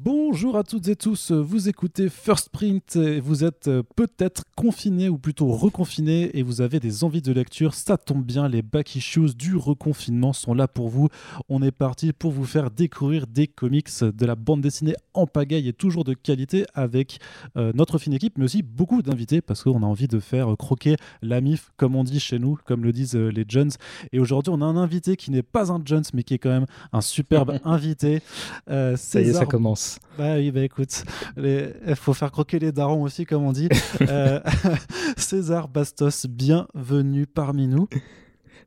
Bonjour 0.00 0.56
à 0.56 0.62
toutes 0.64 0.88
et 0.88 0.96
tous, 0.96 1.32
vous 1.32 1.68
écoutez 1.68 2.08
First 2.08 2.48
Print 2.48 2.96
et 2.96 3.20
vous 3.20 3.44
êtes 3.44 3.68
euh, 3.68 3.82
peut-être 3.94 4.44
confiné 4.56 5.10
ou 5.10 5.18
plutôt 5.18 5.48
reconfiné 5.48 6.36
et 6.38 6.42
vous 6.42 6.62
avez 6.62 6.80
des 6.80 7.04
envies 7.04 7.20
de 7.20 7.32
lecture, 7.32 7.74
ça 7.74 7.98
tombe 7.98 8.24
bien, 8.24 8.48
les 8.48 8.62
back 8.62 8.96
issues 8.96 9.34
du 9.36 9.54
reconfinement 9.54 10.32
sont 10.32 10.54
là 10.54 10.66
pour 10.66 10.88
vous. 10.88 11.08
On 11.50 11.62
est 11.62 11.72
parti 11.72 12.12
pour 12.14 12.32
vous 12.32 12.46
faire 12.46 12.70
découvrir 12.70 13.26
des 13.26 13.46
comics 13.46 13.90
de 14.00 14.26
la 14.26 14.34
bande 14.34 14.62
dessinée 14.62 14.94
en 15.12 15.26
pagaille 15.26 15.68
et 15.68 15.72
toujours 15.74 16.04
de 16.04 16.14
qualité 16.14 16.64
avec 16.72 17.18
euh, 17.58 17.72
notre 17.74 17.98
fine 17.98 18.14
équipe 18.14 18.38
mais 18.38 18.44
aussi 18.44 18.62
beaucoup 18.62 19.02
d'invités 19.02 19.42
parce 19.42 19.62
qu'on 19.62 19.82
a 19.82 19.86
envie 19.86 20.08
de 20.08 20.20
faire 20.20 20.56
croquer 20.56 20.96
la 21.20 21.42
mif 21.42 21.70
comme 21.76 21.96
on 21.96 22.04
dit 22.04 22.20
chez 22.20 22.38
nous, 22.38 22.56
comme 22.64 22.82
le 22.82 22.92
disent 22.92 23.16
euh, 23.16 23.28
les 23.28 23.44
Jones. 23.46 23.72
Et 24.12 24.20
aujourd'hui 24.20 24.54
on 24.56 24.62
a 24.62 24.64
un 24.64 24.76
invité 24.76 25.16
qui 25.16 25.30
n'est 25.30 25.42
pas 25.42 25.70
un 25.70 25.82
Jones 25.84 26.04
mais 26.14 26.22
qui 26.22 26.34
est 26.34 26.38
quand 26.38 26.50
même 26.50 26.66
un 26.92 27.02
superbe 27.02 27.58
invité. 27.64 28.22
ça 28.66 29.20
y 29.20 29.28
est, 29.28 29.32
ça 29.34 29.44
commence. 29.44 29.81
Bah 30.18 30.34
oui, 30.36 30.50
bah 30.50 30.62
écoute, 30.62 31.04
il 31.36 31.96
faut 31.96 32.12
faire 32.14 32.30
croquer 32.30 32.58
les 32.58 32.72
darons 32.72 33.02
aussi, 33.02 33.24
comme 33.24 33.44
on 33.44 33.52
dit. 33.52 33.68
Euh, 34.02 34.40
César 35.16 35.68
Bastos, 35.68 36.26
bienvenue 36.26 37.26
parmi 37.26 37.68
nous. 37.68 37.88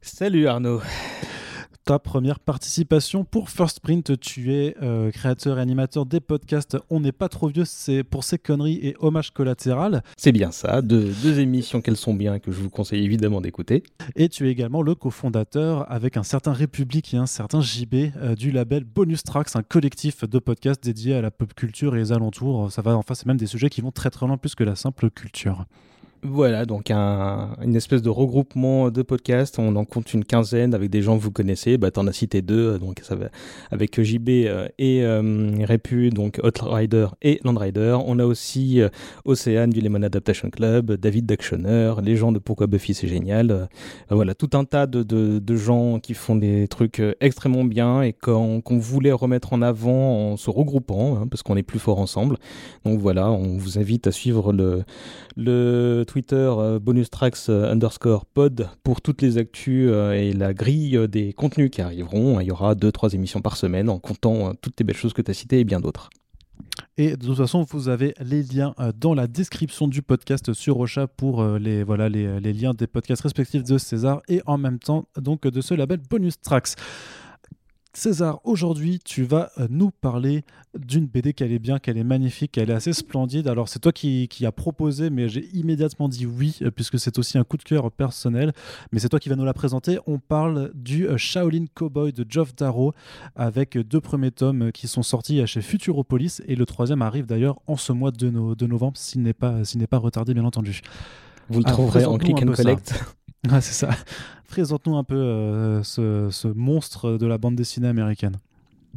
Salut 0.02 0.48
Arnaud 0.48 0.82
ta 1.86 2.00
première 2.00 2.40
participation 2.40 3.24
pour 3.24 3.52
First 3.52 3.80
Print. 3.80 4.20
Tu 4.20 4.54
es 4.54 4.76
euh, 4.82 5.12
créateur 5.12 5.60
et 5.60 5.62
animateur 5.62 6.08
des 6.08 6.20
podcasts 6.20 6.78
On 6.90 7.00
n'est 7.00 7.12
pas 7.12 7.30
trop 7.30 7.48
vieux, 7.48 7.64
c'est 7.64 8.04
pour 8.04 8.24
ces 8.24 8.40
conneries 8.40 8.80
et 8.82 8.96
hommage 9.00 9.32
collatéral. 9.32 10.04
C'est 10.18 10.32
bien 10.32 10.52
ça, 10.52 10.82
deux, 10.82 11.14
deux 11.22 11.40
émissions 11.40 11.82
qu'elles 11.82 11.96
sont 11.96 12.16
bien, 12.16 12.40
que 12.40 12.52
je 12.52 12.60
vous 12.60 12.72
conseille 12.72 13.06
évidemment 13.06 13.40
d'écouter. 13.40 13.84
Et 14.16 14.30
tu 14.30 14.48
es 14.48 14.52
également 14.52 14.82
le 14.82 14.96
cofondateur 14.96 15.90
avec 15.92 16.18
un 16.18 16.24
certain 16.24 16.54
République 16.54 17.14
et 17.14 17.18
un 17.18 17.28
certain 17.28 17.62
JB 17.62 17.96
euh, 18.18 18.34
du 18.34 18.50
label 18.50 18.84
Bonus 18.84 19.22
Tracks, 19.22 19.56
un 19.56 19.64
collectif 19.64 20.24
de 20.24 20.40
podcasts 20.40 20.84
dédié 20.84 21.14
à 21.14 21.22
la 21.22 21.30
pop 21.30 21.54
culture 21.54 21.96
et 21.96 22.00
les 22.00 22.12
alentours. 22.12 22.72
Ça 22.72 22.82
va, 22.82 22.98
enfin, 22.98 23.14
c'est 23.14 23.28
même 23.28 23.38
des 23.38 23.48
sujets 23.48 23.70
qui 23.70 23.82
vont 23.82 23.92
très 23.92 24.10
très 24.10 24.26
loin 24.26 24.38
plus 24.38 24.56
que 24.56 24.64
la 24.64 24.76
simple 24.76 25.12
culture. 25.12 25.66
Voilà, 26.28 26.66
donc 26.66 26.90
un, 26.90 27.52
une 27.62 27.76
espèce 27.76 28.02
de 28.02 28.10
regroupement 28.10 28.90
de 28.90 29.04
podcasts. 29.04 29.60
On 29.60 29.76
en 29.76 29.86
compte 29.86 30.12
une 30.14 30.26
quinzaine 30.26 30.74
avec 30.74 30.90
des 30.90 31.04
gens 31.04 31.18
que 31.18 31.22
vous 31.22 31.32
connaissez. 31.32 31.78
Bah, 31.78 31.92
t'en 31.92 32.08
as 32.08 32.14
cité 32.14 32.42
deux, 32.42 32.80
donc 32.80 33.02
ça 33.04 33.16
va 33.16 33.28
avec 33.70 34.02
JB 34.02 34.30
euh, 34.30 34.68
et 34.80 35.04
euh, 35.04 35.64
Repu, 35.70 36.10
donc 36.10 36.40
Hot 36.42 36.64
Rider 36.64 37.08
et 37.22 37.40
Land 37.44 37.58
Rider. 37.58 37.98
On 38.08 38.18
a 38.18 38.26
aussi 38.26 38.82
euh, 38.82 38.90
Océane 39.24 39.70
du 39.70 39.82
Lemon 39.82 40.02
Adaptation 40.02 40.50
Club, 40.50 40.94
David 40.94 41.28
d'Actioner, 41.28 41.94
les 42.02 42.16
gens 42.16 42.32
de 42.32 42.40
Pourquoi 42.40 42.66
Buffy 42.66 42.96
c'est 42.96 43.08
génial. 43.08 43.70
voilà, 44.10 44.34
tout 44.34 44.50
un 44.54 44.66
tas 44.66 44.88
de, 44.88 45.04
de, 45.04 45.56
gens 45.56 46.00
qui 46.00 46.16
font 46.16 46.36
des 46.36 46.68
trucs 46.68 47.02
extrêmement 47.20 47.64
bien 47.66 48.02
et 48.02 48.14
qu'on 48.14 48.62
voulait 48.68 49.12
remettre 49.12 49.54
en 49.54 49.62
avant 49.62 50.32
en 50.32 50.38
se 50.38 50.50
regroupant, 50.50 51.18
hein, 51.18 51.28
parce 51.30 51.44
qu'on 51.44 51.56
est 51.56 51.64
plus 51.64 51.80
fort 51.80 52.00
ensemble. 52.00 52.38
Donc 52.84 53.00
voilà, 53.00 53.30
on 53.30 53.58
vous 53.58 53.78
invite 53.78 54.08
à 54.08 54.12
suivre 54.12 54.52
le, 54.52 54.84
le 55.38 56.04
Twitter 56.16 56.50
euh, 56.58 56.80
bonus 56.80 57.10
tracks 57.10 57.50
euh, 57.50 57.70
underscore 57.70 58.26
pod 58.26 58.70
pour 58.86 59.02
toutes 59.02 59.22
les 59.22 59.38
actus 59.38 59.90
euh, 59.92 60.14
et 60.14 60.32
la 60.32 60.54
grille 60.54 61.10
des 61.10 61.34
contenus 61.34 61.70
qui 61.70 61.82
arriveront. 61.82 62.40
Il 62.40 62.48
y 62.48 62.52
aura 62.52 62.74
2-3 62.74 63.16
émissions 63.16 63.42
par 63.42 63.58
semaine 63.58 63.90
en 63.90 64.00
comptant 64.00 64.54
toutes 64.56 64.80
les 64.80 64.86
belles 64.86 64.96
choses 64.96 65.12
que 65.12 65.22
tu 65.22 65.30
as 65.30 65.34
citées 65.34 65.60
et 65.60 65.66
bien 65.66 65.82
d'autres. 65.82 66.10
Et 66.96 67.18
de 67.18 67.26
toute 67.26 67.36
façon, 67.36 67.66
vous 67.70 67.90
avez 67.90 68.14
les 68.22 68.44
liens 68.44 68.74
dans 68.98 69.14
la 69.14 69.28
description 69.28 69.90
du 69.90 70.02
podcast 70.02 70.54
sur 70.54 70.80
Ocha 70.80 71.08
pour 71.08 71.44
les, 71.44 71.84
voilà, 71.84 72.08
les, 72.08 72.54
liens 72.54 72.74
des 72.74 72.88
podcasts 72.88 73.24
respectifs 73.24 73.66
de 73.66 73.78
César 73.78 74.22
et 74.30 74.42
en 74.46 74.58
même 74.58 74.80
temps 74.80 75.10
donc 75.18 75.42
de 75.42 75.60
ce 75.60 75.74
label 75.74 76.00
Bonus 76.10 76.40
Tracks. 76.40 76.76
César, 77.98 78.42
aujourd'hui, 78.44 79.00
tu 79.00 79.24
vas 79.24 79.52
euh, 79.58 79.68
nous 79.70 79.90
parler 79.90 80.44
d'une 80.78 81.08
BD 81.08 81.34
qu'elle 81.34 81.54
est 81.54 81.60
bien, 81.60 81.80
qu'elle 81.80 81.98
est 81.98 82.04
magnifique, 82.04 82.52
qu'elle 82.52 82.70
est 82.70 82.74
assez 82.74 82.92
splendide. 82.92 83.48
Alors, 83.48 83.70
c'est 83.70 83.80
toi 83.80 83.94
qui, 83.94 84.28
qui 84.28 84.46
as 84.46 84.52
proposé, 84.52 85.10
mais 85.10 85.30
j'ai 85.30 85.48
immédiatement 85.54 86.10
dit 86.10 86.26
oui, 86.26 86.58
euh, 86.62 86.72
puisque 86.72 87.00
c'est 87.00 87.18
aussi 87.18 87.38
un 87.38 87.46
coup 87.46 87.56
de 87.56 87.64
cœur 87.64 87.90
personnel. 87.92 88.52
Mais 88.92 89.00
c'est 89.00 89.08
toi 89.08 89.20
qui 89.20 89.30
vas 89.30 89.38
nous 89.38 89.46
la 89.46 89.54
présenter. 89.54 89.98
On 90.08 90.20
parle 90.20 90.72
du 90.76 91.08
euh, 91.08 91.16
Shaolin 91.16 91.66
Cowboy 91.74 92.12
de 92.12 92.26
Geoff 92.28 92.54
Darrow, 92.54 92.94
avec 93.38 93.78
deux 93.78 94.02
premiers 94.02 94.32
tomes 94.32 94.74
qui 94.74 94.90
sont 94.90 95.04
sortis 95.04 95.48
chez 95.48 95.62
Futuropolis, 95.62 96.42
et 96.48 96.56
le 96.56 96.66
troisième 96.66 97.02
arrive 97.02 97.26
d'ailleurs 97.26 97.62
en 97.66 97.78
ce 97.78 97.94
mois 97.94 98.12
de, 98.12 98.30
de 98.56 98.68
novembre, 98.68 98.98
s'il 98.98 99.22
n'est 99.22 99.34
pas, 99.34 99.62
pas 99.90 99.98
retardé, 99.98 100.34
bien 100.34 100.44
entendu. 100.44 100.82
Vous 101.48 101.60
le 101.60 101.66
trouverez 101.66 102.04
en 102.04 102.18
click 102.18 102.42
and 102.44 102.52
collect. 102.52 102.94
Ah, 103.52 103.62
c'est 103.62 103.74
ça. 103.74 103.90
Présente-nous 104.48 104.96
un 104.96 105.04
peu 105.04 105.16
euh, 105.16 105.84
ce, 105.84 106.48
monstre 106.48 107.18
de 107.18 107.26
la 107.26 107.38
bande 107.38 107.56
dessinée 107.56 107.88
américaine. 107.88 108.38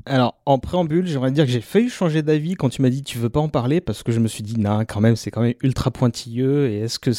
Alors, 0.06 0.36
en 0.46 0.60
préambule, 0.60 1.08
j'aimerais 1.08 1.32
dire 1.32 1.44
que 1.44 1.50
j'ai 1.50 1.60
failli 1.60 1.90
changer 1.90 2.22
d'avis 2.22 2.54
quand 2.54 2.68
tu 2.68 2.82
m'as 2.82 2.88
dit 2.88 3.02
tu 3.02 3.18
veux 3.18 3.30
pas 3.30 3.40
en 3.40 3.48
parler 3.48 3.80
parce 3.80 4.04
que 4.04 4.12
je 4.12 4.20
me 4.20 4.28
suis 4.28 4.44
dit, 4.44 4.56
non, 4.56 4.84
quand 4.84 5.00
même, 5.00 5.16
c'est 5.16 5.32
quand 5.32 5.40
même 5.40 5.54
ultra 5.62 5.90
pointilleux. 5.90 6.68
Et 6.68 6.78
est-ce 6.80 7.00
que. 7.00 7.10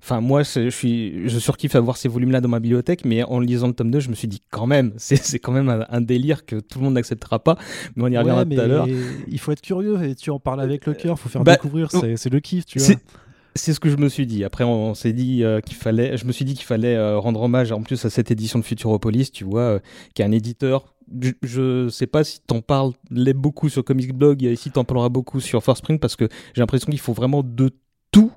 Enfin, 0.00 0.20
moi, 0.20 0.44
je 0.44 0.70
suis 0.70 1.28
je 1.28 1.38
surkiffe 1.40 1.74
avoir 1.74 1.96
ces 1.96 2.08
volumes-là 2.08 2.40
dans 2.40 2.48
ma 2.48 2.60
bibliothèque, 2.60 3.04
mais 3.04 3.24
en 3.24 3.40
lisant 3.40 3.66
le 3.66 3.72
tome 3.72 3.90
2, 3.90 3.98
je 3.98 4.10
me 4.10 4.14
suis 4.14 4.28
dit, 4.28 4.40
quand 4.50 4.66
même, 4.66 4.92
c'est 4.96 5.40
quand 5.40 5.52
même 5.52 5.84
un, 5.88 6.00
délire 6.00 6.46
que 6.46 6.56
tout 6.60 6.78
le 6.78 6.84
monde 6.84 6.94
n'acceptera 6.94 7.40
pas. 7.40 7.56
Mais 7.96 8.04
on 8.04 8.08
y 8.08 8.16
reviendra 8.16 8.44
tout 8.44 8.60
à 8.60 8.66
l'heure. 8.66 8.86
Il 9.26 9.38
faut 9.40 9.50
être 9.50 9.62
curieux 9.62 10.00
et 10.04 10.14
tu 10.14 10.30
en 10.30 10.38
parles 10.38 10.60
avec 10.60 10.86
le 10.86 10.94
cœur, 10.94 11.16
il 11.18 11.20
faut 11.20 11.28
faire 11.28 11.42
bah, 11.42 11.54
découvrir, 11.54 11.90
c'est 11.90 12.30
le 12.30 12.40
kiff, 12.40 12.64
tu 12.64 12.78
vois. 12.78 12.94
C'est 13.56 13.74
ce 13.74 13.80
que 13.80 13.90
je 13.90 13.96
me 13.96 14.08
suis 14.08 14.26
dit. 14.26 14.44
Après, 14.44 14.64
on, 14.64 14.94
s'est 14.94 15.12
dit 15.12 15.42
euh, 15.42 15.60
qu'il 15.60 15.76
fallait. 15.76 16.16
Je 16.16 16.24
me 16.24 16.32
suis 16.32 16.44
dit 16.44 16.54
qu'il 16.54 16.64
fallait 16.64 16.94
euh, 16.94 17.18
rendre 17.18 17.42
hommage 17.42 17.72
en 17.72 17.82
plus 17.82 18.04
à 18.04 18.10
cette 18.10 18.30
édition 18.30 18.58
de 18.58 18.64
Futuropolis, 18.64 19.32
tu 19.32 19.44
vois, 19.44 19.60
euh, 19.62 19.78
qui 20.14 20.22
est 20.22 20.24
un 20.24 20.32
éditeur. 20.32 20.94
Je, 21.42 21.84
ne 21.84 21.88
sais 21.88 22.06
pas 22.06 22.22
si 22.22 22.40
t'en 22.40 22.60
parles 22.60 22.92
beaucoup 23.10 23.68
sur 23.68 23.84
Comics 23.84 24.12
Blog 24.12 24.44
et 24.44 24.54
si 24.54 24.70
t'en 24.70 24.84
parleras 24.84 25.08
beaucoup 25.08 25.40
sur 25.40 25.60
Spring 25.76 25.98
parce 25.98 26.14
que 26.14 26.28
j'ai 26.54 26.60
l'impression 26.60 26.88
qu'il 26.88 27.00
faut 27.00 27.12
vraiment 27.12 27.42
de 27.42 27.70
tout 28.12 28.30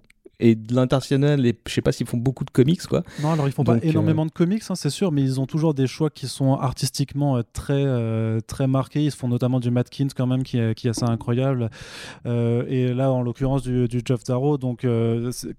et 0.43 0.55
de 0.55 0.75
l'international 0.75 1.45
et 1.45 1.57
je 1.65 1.73
sais 1.73 1.81
pas 1.81 1.93
s'ils 1.93 2.05
font 2.05 2.17
beaucoup 2.17 2.43
de 2.43 2.49
comics 2.49 2.85
quoi. 2.85 3.03
Non, 3.21 3.31
alors 3.31 3.47
ils 3.47 3.53
font 3.53 3.63
pas 3.63 3.77
énormément 3.81 4.25
de 4.25 4.31
comics, 4.31 4.61
hein, 4.69 4.75
c'est 4.75 4.89
sûr, 4.89 5.13
mais 5.13 5.21
ils 5.21 5.39
ont 5.39 5.45
toujours 5.45 5.73
des 5.73 5.87
choix 5.87 6.09
qui 6.09 6.27
sont 6.27 6.55
artistiquement 6.55 7.37
euh, 7.37 7.41
très 7.53 7.85
euh, 7.85 8.41
très 8.45 8.67
marqués. 8.67 9.05
Ils 9.05 9.11
font 9.11 9.29
notamment 9.29 9.61
du 9.61 9.71
Matkins 9.71 10.09
quand 10.15 10.27
même 10.27 10.43
qui 10.43 10.57
est, 10.57 10.75
qui 10.75 10.87
est 10.87 10.89
assez 10.89 11.05
incroyable. 11.05 11.69
Euh, 12.25 12.65
et 12.67 12.93
là, 12.93 13.11
en 13.11 13.21
l'occurrence 13.21 13.61
du, 13.61 13.87
du 13.87 14.01
Jeff 14.05 14.25
Darrow. 14.25 14.57
Donc 14.57 14.85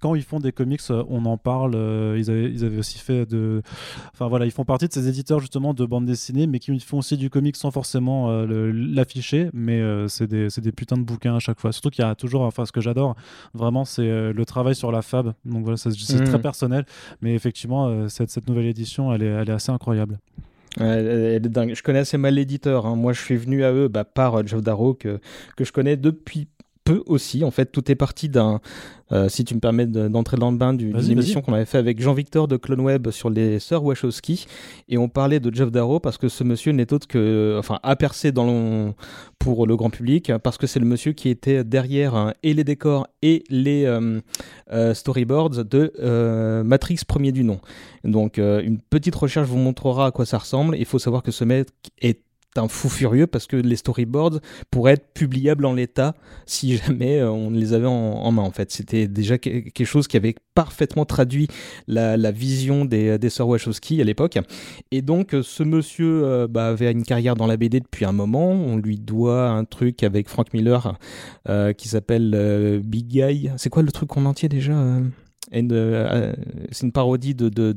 quand 0.01 0.15
ils 0.15 0.23
font 0.23 0.39
des 0.39 0.53
comics, 0.53 0.83
on 0.91 1.25
en 1.25 1.39
parle. 1.39 1.73
ils, 2.19 2.31
avaient, 2.31 2.51
ils 2.51 2.65
avaient 2.65 2.79
aussi 2.79 2.99
fait 2.99 3.25
de, 3.25 3.63
enfin 4.13 4.29
voilà, 4.29 4.45
ils 4.45 4.53
font 4.53 4.67
partie 4.67 4.87
de 4.87 4.93
ces 4.93 5.09
éditeurs 5.09 5.41
justement 5.41 5.73
de 5.73 5.87
bande 5.87 6.05
dessinée, 6.05 6.47
mais 6.47 6.59
qui 6.59 6.79
font 6.81 6.99
aussi 6.99 7.17
du 7.17 7.31
comics 7.31 7.57
sans 7.57 7.71
forcément 7.71 8.45
l'afficher. 8.45 9.49
Mais 9.55 9.83
c'est 10.09 10.27
des, 10.27 10.49
des 10.49 10.73
putains 10.73 10.99
de 10.99 11.05
bouquins 11.05 11.37
à 11.37 11.41
chaque 11.41 11.59
fois. 11.59 11.73
Surtout 11.73 11.89
qu'il 11.89 12.05
y 12.05 12.07
a 12.07 12.15
toujours, 12.15 12.43
enfin 12.43 12.67
ce 12.67 12.73
que 12.73 12.83
j'adore 12.83 13.17
vraiment, 13.55 13.87
c'est 13.87 14.33
le 14.33 14.45
travail 14.45 14.74
sur 14.75 14.93
la 14.93 15.03
fab. 15.03 15.35
Donc 15.45 15.63
voilà, 15.63 15.77
c'est 15.77 15.91
très 16.25 16.39
mm. 16.39 16.43
personnel. 16.43 16.85
Mais 17.23 17.35
effectivement, 17.35 17.89
euh, 17.89 18.09
cette, 18.09 18.31
cette, 18.31 18.49
nouvelle 18.49 18.67
édition, 18.67 19.13
elle 19.13 19.23
est, 19.23 19.27
elle 19.27 19.49
est 19.49 19.53
assez 19.53 19.73
incroyable. 19.73 20.19
elle 20.79 21.07
est 21.07 21.41
dingue. 21.41 21.75
Je 21.75 21.83
connais 21.83 22.01
assez 22.01 22.19
mal 22.19 22.35
l'éditeur. 22.35 22.87
Hein. 22.87 22.97
Moi, 22.97 23.13
je 23.13 23.21
suis 23.21 23.37
venu 23.37 23.65
à 23.65 23.73
eux 23.73 23.89
bah, 23.89 24.05
par 24.05 24.41
euh, 24.41 24.43
Jeff 24.47 24.63
Darrow, 24.63 24.95
que, 24.95 25.21
que 25.57 25.65
je 25.65 25.73
connais 25.73 25.97
depuis 25.97 26.49
peu 26.85 27.03
aussi. 27.07 27.45
En 27.45 27.51
fait, 27.51 27.73
tout 27.73 27.91
est 27.91 27.95
parti 27.95 28.29
d'un, 28.29 28.61
euh, 29.13 29.29
si 29.29 29.45
tu 29.45 29.55
me 29.55 29.61
permets 29.61 29.87
d'entrer 29.87 30.37
dans 30.37 30.51
le 30.51 30.57
bain 30.57 30.73
d'une 30.75 30.97
émission 31.11 31.43
qu'on 31.43 31.53
avait 31.53 31.65
fait 31.65 31.79
avec 31.79 32.01
Jean-Victor 32.01 32.49
de 32.49 32.57
CloneWeb 32.57 33.11
sur 33.11 33.31
les 33.31 33.59
sœurs 33.59 33.85
Wachowski, 33.85 34.47
et 34.89 34.99
on 34.99 35.09
parlait 35.09 35.41
de 35.41 35.55
Jeff 35.55 35.71
Darrow 35.71 36.01
parce 36.01 36.19
que 36.19 36.29
ce 36.29 36.45
monsieur 36.45 36.73
n'est 36.73 36.93
autre 36.93 37.07
que, 37.07 37.57
enfin, 37.59 37.79
a 37.83 37.97
percé 37.97 38.33
dans 38.33 38.47
le, 38.47 38.93
pour 39.39 39.67
le 39.67 39.77
grand 39.77 39.91
public 39.91 40.33
parce 40.43 40.57
que 40.57 40.67
c'est 40.67 40.81
le 40.81 40.87
monsieur 40.87 41.13
qui 41.13 41.29
était 41.29 41.65
derrière 41.65 42.15
hein, 42.15 42.35
et 42.43 42.55
les 42.55 42.65
décors 42.65 43.07
et 43.23 43.45
les 43.51 43.85
euh, 43.85 44.21
euh, 44.73 44.95
storyboards 44.95 45.65
de 45.65 46.63
Matrix 46.65 47.01
premier 47.07 47.33
du 47.33 47.45
nom. 47.45 47.61
Donc, 48.05 48.39
une 48.39 48.79
petite 48.79 49.15
recherche 49.15 49.49
vous 49.49 49.59
montrera 49.59 50.07
à 50.07 50.11
quoi 50.11 50.27
ça 50.27 50.39
ressemble. 50.39 50.77
Il 50.77 50.85
faut 50.85 50.99
savoir 50.99 51.23
que 51.23 51.31
ce 51.31 51.45
mec 51.45 51.69
est 52.01 52.24
un 52.59 52.69
fou 52.69 52.89
furieux 52.89 53.27
parce 53.27 53.47
que 53.47 53.57
les 53.57 53.77
storyboards 53.77 54.41
pourraient 54.71 54.95
être 54.95 55.13
publiables 55.15 55.65
en 55.67 55.75
l'état 55.75 56.15
si 56.47 56.77
jamais 56.77 57.19
euh, 57.19 57.31
on 57.31 57.51
les 57.51 57.73
avait 57.73 57.87
en, 57.87 58.31
main 58.33 58.43
en 58.43 58.51
fait. 58.51 58.71
C'était 58.71 59.09
déjà 59.09 59.39
quelque 59.39 59.85
chose 59.85 60.09
qui 60.09 60.17
avait 60.17 60.35
parfaitement 60.55 61.05
traduit 61.05 61.49
la, 61.87 62.31
vision 62.31 62.85
des, 62.85 63.19
des 63.19 63.31
sœurs 63.31 63.49
Wachowski 63.49 64.01
à 64.01 64.05
l'époque. 64.05 64.39
Et 64.91 65.03
donc 65.03 65.35
euh, 65.35 65.43
ce 65.43 65.63
monsieur 65.63 66.25
euh, 66.25 66.49
bah, 66.49 66.69
avait 66.69 66.91
une 66.91 67.05
carrière 67.05 67.37
dans 67.37 67.47
la 67.47 67.57
BD 67.57 67.81
depuis 67.81 68.05
un 68.05 68.13
moment. 68.13 68.51
On 68.51 68.77
lui 68.77 68.99
doit 68.99 69.49
un 69.49 69.65
truc 69.65 70.03
avec 70.03 70.29
Frank 70.29 70.53
Miller 70.53 70.99
qui 71.77 71.89
s'appelle 71.89 72.81
Big 72.85 73.07
Guy. 73.07 73.51
C'est 73.57 73.71
quoi 73.71 73.83
le 73.83 73.93
truc 73.93 74.17
en 74.17 74.25
entier 74.25 74.49
déjà 74.49 74.75
C'est 75.53 76.83
une 76.83 76.93
parodie 76.93 77.35
de, 77.35 77.49
de 77.49 77.73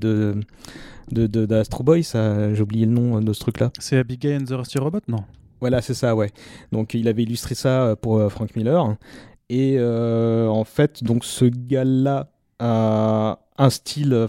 de, 1.12 1.46
d'Astro 1.46 1.84
Boy, 1.84 2.04
ça, 2.04 2.54
j'ai 2.54 2.62
oublié 2.62 2.86
le 2.86 2.92
nom 2.92 3.22
de 3.22 3.34
ce 3.34 3.40
truc-là. 3.40 3.72
C'est 3.80 3.98
Abigail 3.98 4.38
and 4.38 4.46
the 4.46 4.52
Rusty 4.52 4.78
Robot, 4.78 5.00
non? 5.08 5.24
Voilà, 5.60 5.82
c'est 5.82 5.94
ça, 5.94 6.16
ouais. 6.16 6.32
Donc 6.72 6.94
il 6.94 7.08
avait 7.08 7.24
illustré 7.24 7.56
ça 7.56 7.84
euh, 7.84 7.96
pour 7.96 8.18
euh, 8.18 8.30
Frank 8.30 8.56
Miller. 8.56 8.96
Et 9.50 9.78
euh, 9.78 10.48
en 10.48 10.64
fait, 10.66 11.04
donc 11.04 11.24
ce 11.26 11.46
gars-là 11.46 12.30
a 12.60 13.40
un 13.58 13.70
style 13.70 14.28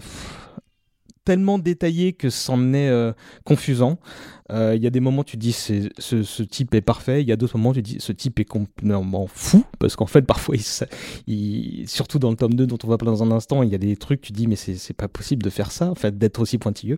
tellement 1.29 1.59
détaillé 1.59 2.13
que 2.13 2.31
c'en 2.31 2.73
est 2.73 2.89
euh, 2.89 3.13
confusant. 3.45 3.99
Euh, 4.51 4.73
il 4.75 4.81
y 4.81 4.87
a 4.87 4.89
des 4.89 4.99
moments 4.99 5.21
où 5.21 5.23
tu 5.23 5.37
dis 5.37 5.51
ce, 5.51 6.41
type 6.41 6.73
est 6.73 6.81
parfait, 6.81 7.21
il 7.21 7.29
y 7.29 7.31
a 7.31 7.35
d'autres 7.35 7.55
moments 7.55 7.69
où 7.69 7.75
tu 7.75 7.83
dis 7.83 7.97
ce 7.99 8.11
type 8.11 8.39
est 8.39 8.45
complètement 8.45 9.27
fou, 9.27 9.63
parce 9.77 9.95
qu'en 9.95 10.07
fait 10.07 10.23
parfois, 10.23 10.55
il, 11.27 11.87
surtout 11.87 12.17
dans 12.17 12.31
le 12.31 12.35
tome 12.35 12.55
2 12.55 12.65
dont 12.65 12.79
on 12.83 12.87
va 12.87 12.97
parler 12.97 13.15
dans 13.15 13.21
un 13.21 13.29
instant, 13.29 13.61
il 13.61 13.69
y 13.69 13.75
a 13.75 13.77
des 13.77 13.95
trucs, 13.95 14.21
tu 14.21 14.31
dis 14.31 14.47
mais 14.47 14.55
c'est 14.55 14.95
pas 14.95 15.07
possible 15.07 15.43
de 15.43 15.51
faire 15.51 15.71
ça, 15.71 15.91
en 15.91 15.93
fait, 15.93 16.17
d'être 16.17 16.39
aussi 16.39 16.57
pointilleux. 16.57 16.97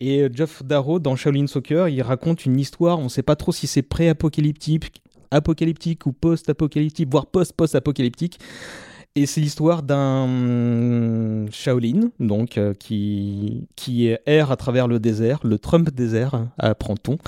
Et 0.00 0.26
Jeff 0.34 0.64
Darrow 0.64 0.98
dans 0.98 1.14
Shaolin 1.14 1.46
Soccer, 1.46 1.88
il 1.88 2.02
raconte 2.02 2.44
une 2.46 2.58
histoire, 2.58 2.98
on 2.98 3.08
sait 3.08 3.22
pas 3.22 3.36
trop 3.36 3.52
si 3.52 3.68
c'est 3.68 3.82
pré-apocalyptique, 3.82 5.00
apocalyptique 5.30 6.06
ou 6.06 6.12
post-apocalyptique, 6.12 7.08
voire 7.08 7.26
post-post-apocalyptique. 7.26 8.40
Et 9.16 9.26
c'est 9.26 9.40
l'histoire 9.40 9.82
d'un 9.82 11.46
Shaolin, 11.50 12.10
donc, 12.20 12.56
euh, 12.56 12.74
qui, 12.74 13.66
qui 13.74 14.14
erre 14.24 14.52
à 14.52 14.56
travers 14.56 14.86
le 14.86 15.00
désert, 15.00 15.40
le 15.42 15.58
Trump 15.58 15.90
désert, 15.90 16.46
apprend-on. 16.58 17.18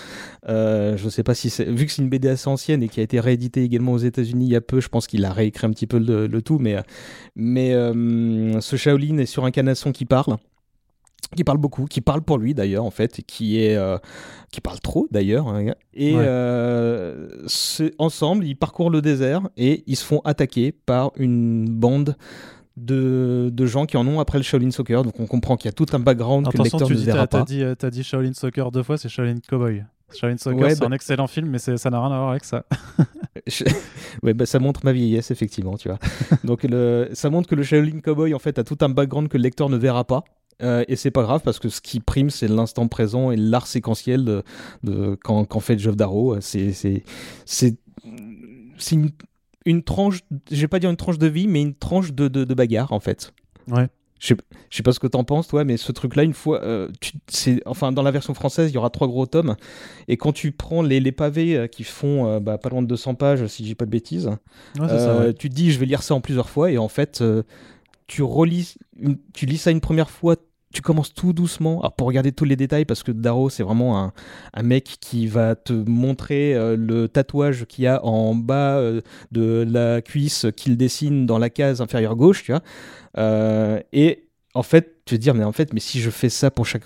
Euh, 0.49 0.97
je 0.97 1.09
sais 1.09 1.25
pas 1.25 1.35
si 1.35 1.51
c'est. 1.51 1.65
Vu 1.65 1.87
que 1.87 1.93
c'est 1.93 2.03
une 2.03 2.09
BD 2.09 2.29
assez 2.29 2.47
ancienne 2.47 2.85
et 2.85 2.89
qui 2.89 3.01
a 3.01 3.03
été 3.03 3.19
rééditée 3.19 3.65
également 3.65 3.93
aux 3.93 3.99
États-Unis 3.99 4.47
il 4.47 4.53
y 4.53 4.57
a 4.57 4.61
peu, 4.61 4.81
je 4.81 4.89
pense 4.89 5.09
qu'il 5.09 5.25
a 5.25 5.33
réécrit 5.33 5.67
un 5.67 5.71
petit 5.71 5.89
peu 5.89 5.99
le, 5.99 6.29
tout, 6.41 6.59
mais, 6.59 6.77
mais 7.35 7.75
euh, 7.75 8.61
ce 8.61 8.77
Shaolin 8.77 9.19
est 9.19 9.27
sur 9.27 9.45
un 9.45 9.51
canasson 9.51 9.91
qui 9.91 10.05
parle 10.05 10.37
qui 11.37 11.45
parle 11.45 11.59
beaucoup, 11.59 11.87
qui 11.87 12.01
parle 12.01 12.23
pour 12.23 12.39
lui 12.39 12.55
d'ailleurs 12.55 12.85
en 12.85 12.91
fait, 12.91 13.23
qui 13.27 13.63
est 13.63 13.77
euh, 13.77 13.99
qui 14.51 14.61
parle 14.61 14.81
trop 14.81 15.07
d'ailleurs. 15.11 15.49
Hein, 15.49 15.73
et 15.95 16.15
euh, 16.17 17.29
ensemble, 17.99 18.45
ils 18.45 18.57
parcourent 18.57 18.91
le 18.91 19.03
désert 19.03 19.43
et 19.57 19.85
ils 19.87 19.97
se 19.97 20.05
font 20.05 20.21
attaquer 20.25 20.73
par 20.73 21.13
une 21.17 21.67
bande 21.69 22.17
de, 22.77 23.51
de, 23.53 23.67
gens 23.67 23.85
qui 23.85 23.99
en 23.99 24.07
ont 24.07 24.19
après 24.19 24.39
le 24.39 24.45
Shaolin 24.45 24.71
Soccer. 24.71 25.03
Donc 25.03 25.21
on 25.21 25.27
comprend 25.27 25.57
qu'il 25.57 25.67
y 25.67 25.69
a 25.69 25.73
tout 25.73 25.87
un 25.93 25.99
background 25.99 26.49
que 26.49 26.57
le 26.57 26.65
lecteur 26.65 26.89
tu 26.89 26.95
ne 26.95 26.99
verra 26.99 27.27
pas. 27.27 27.43
Dit, 27.43 27.63
as 27.63 27.91
dit 27.91 28.03
Shaolin 28.03 28.33
Soccer 28.33 28.71
deux 28.71 28.83
fois, 28.83 28.97
c'est 28.97 29.09
Shaolin 29.09 29.39
Cowboy. 29.47 29.85
Shaolin 30.15 30.37
Soccer, 30.37 30.71
c'est 30.71 30.81
bah 30.81 30.87
un 30.87 30.93
excellent 30.93 31.27
film, 31.27 31.49
mais 31.49 31.59
ça 31.59 31.73
n'a 31.73 32.01
rien 32.01 32.13
à 32.13 32.19
voir 32.19 32.31
avec 32.31 32.45
ça. 32.45 32.65
ouais, 34.23 34.35
bah, 34.35 34.47
ça 34.47 34.59
montre 34.59 34.81
ma 34.85 34.93
vieillesse, 34.93 35.31
effectivement, 35.31 35.77
tu 35.77 35.89
vois. 35.89 35.99
Donc, 36.45 36.65
le... 36.65 37.09
ça 37.13 37.31
montre 37.31 37.49
que 37.49 37.55
le 37.55 37.63
Shaolin 37.63 38.01
Cowboy, 38.01 38.35
en 38.35 38.39
fait, 38.39 38.59
a 38.59 38.65
tout 38.65 38.79
un 38.81 38.89
background 38.89 39.29
que 39.29 39.37
le 39.37 39.43
lecteur 39.43 39.69
ne 39.69 39.77
verra 39.77 40.05
pas. 40.05 40.25
Euh, 40.63 40.85
et 40.89 40.97
c'est 40.97 41.11
pas 41.11 41.23
grave 41.23 41.41
parce 41.45 41.59
que 41.59 41.69
ce 41.69 41.81
qui 41.81 42.01
prime, 42.01 42.31
c'est 42.31 42.49
l'instant 42.49 42.89
présent 42.89 43.31
et 43.31 43.37
l'art 43.37 43.67
séquentiel 43.67 44.25
de, 44.25 44.43
de 44.85 45.17
quand, 45.23 45.45
quand, 45.45 45.61
fait 45.61 45.79
Geoff 45.79 45.97
Darrow. 45.97 46.41
C'est, 46.41 46.73
c'est, 46.73 47.03
c'est, 47.45 47.77
une, 48.93 49.11
une, 49.65 49.83
tranche, 49.83 50.21
je 50.51 50.61
vais 50.61 50.69
pas 50.69 50.79
dire 50.79 50.91
une 50.91 50.97
tranche 50.97 51.19
de 51.19 51.27
vie, 51.27 51.49
mais 51.49 51.63
une 51.63 51.75
tranche 51.75 52.13
de, 52.13 52.29
de, 52.29 52.55
bagarre 52.55 52.93
en 52.93 53.01
fait. 53.01 53.33
Ouais. 53.69 53.89
Je 54.21 54.29
sais, 54.29 54.37
je 54.71 54.77
sais 54.77 54.83
pas 54.85 54.93
ce 54.93 55.01
que 55.01 55.09
t'en 55.09 55.25
penses, 55.25 55.49
toi, 55.49 55.65
mais 55.65 55.77
ce 55.77 55.91
truc-là, 55.91 56.23
une 56.23 56.33
fois, 56.33 56.63
euh, 56.63 56.89
c'est, 57.27 57.61
enfin, 57.67 57.91
dans 57.91 58.03
la 58.03 58.13
version 58.13 58.35
française, 58.35 58.71
il 58.71 58.75
y 58.75 58.79
aura 58.79 58.91
trois 58.91 59.09
gros 59.09 59.27
tomes. 59.27 59.57
Et 60.07 60.17
quand 60.17 60.33
tu 60.33 60.53
prends 60.53 60.83
les, 60.83 61.01
les 61.01 61.11
pavés 61.11 61.57
euh, 61.57 61.67
qui 61.67 61.83
font 61.83 62.39
bah, 62.39 62.57
pas 62.57 62.69
loin 62.69 62.83
de 62.83 62.87
200 62.87 63.17
pages, 63.17 63.45
si 63.49 63.67
j'ai 63.67 63.75
pas 63.75 63.85
de 63.85 63.91
bêtises, 63.91 64.31
tu 64.77 65.49
te 65.49 65.55
dis, 65.55 65.73
je 65.73 65.79
vais 65.81 65.87
lire 65.87 66.05
ça 66.05 66.15
en 66.15 66.21
plusieurs 66.21 66.51
fois. 66.51 66.71
Et 66.71 66.79
en 66.79 66.87
fait, 66.87 67.21
tu 68.13 68.23
relis, 68.23 68.75
tu 69.33 69.47
lis 69.47 69.57
ça 69.57 69.71
une 69.71 69.81
première 69.81 70.11
fois, 70.11 70.37
tu 70.71 70.83
commences 70.83 71.15
tout 71.15 71.33
doucement. 71.33 71.81
Alors 71.81 71.95
pour 71.95 72.07
regarder 72.07 72.31
tous 72.31 72.45
les 72.45 72.57
détails 72.57 72.85
parce 72.85 73.03
que 73.03 73.11
Darrow 73.11 73.49
c'est 73.49 73.63
vraiment 73.63 74.13
un, 74.53 74.63
mec 74.63 74.99
qui 75.01 75.27
va 75.27 75.55
te 75.55 75.73
montrer 75.73 76.55
euh, 76.55 76.77
le 76.77 77.09
tatouage 77.09 77.65
qu'il 77.65 77.85
y 77.85 77.87
a 77.87 78.05
en 78.05 78.35
bas 78.35 78.77
euh, 78.77 79.01
de 79.31 79.67
la 79.67 80.03
cuisse 80.03 80.45
qu'il 80.55 80.77
dessine 80.77 81.25
dans 81.25 81.39
la 81.39 81.49
case 81.49 81.81
inférieure 81.81 82.15
gauche 82.15 82.45
tu 82.45 82.53
vois. 82.53 82.61
Euh, 83.17 83.81
et 83.95 84.29
en 84.53 84.63
fait 84.63 85.03
tu 85.07 85.15
vas 85.15 85.19
te 85.19 85.23
dire 85.23 85.33
mais 85.33 85.45
en 85.45 85.53
fait 85.53 85.73
mais 85.73 85.81
si 85.81 85.99
je 85.99 86.11
fais 86.11 86.29
ça 86.29 86.51
pour 86.51 86.67
chaque 86.67 86.85